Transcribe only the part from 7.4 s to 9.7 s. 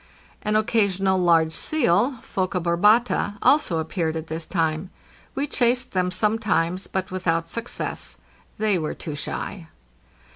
success; they were too shy.